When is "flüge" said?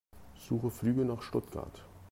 0.71-1.05